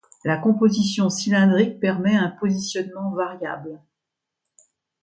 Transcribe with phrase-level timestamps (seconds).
[0.25, 3.79] La composition cylindrique permet un positionnement variable.